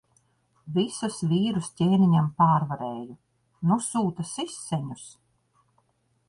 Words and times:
Visus 0.77 1.17
vīrus 1.33 1.69
ķēniņam 1.81 2.29
pārvarēju. 2.39 3.19
Nu 3.73 3.79
sūta 3.89 4.27
siseņus. 4.31 5.07